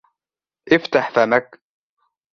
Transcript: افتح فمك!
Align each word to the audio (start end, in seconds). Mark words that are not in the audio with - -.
افتح 0.71 1.11
فمك! 1.13 1.61